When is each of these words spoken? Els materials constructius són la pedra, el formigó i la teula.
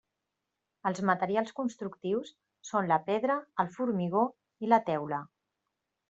Els 0.91 0.99
materials 1.09 1.51
constructius 1.59 2.31
són 2.69 2.89
la 2.91 2.97
pedra, 3.09 3.35
el 3.65 3.69
formigó 3.75 4.23
i 4.65 4.71
la 4.73 4.81
teula. 4.89 5.21